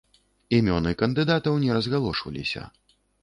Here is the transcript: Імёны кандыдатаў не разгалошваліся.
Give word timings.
Імёны 0.59 0.93
кандыдатаў 1.01 1.59
не 1.65 1.69
разгалошваліся. 1.79 2.61